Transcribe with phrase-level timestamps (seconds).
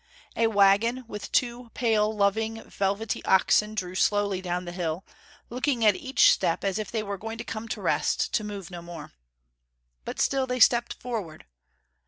[0.35, 5.05] A wagon with two pale, loving, velvety oxen drew slowly down the hill,
[5.51, 8.71] looking at each step as if they were going to come to rest, to move
[8.71, 9.11] no more.
[10.03, 11.45] But still they stepped forward.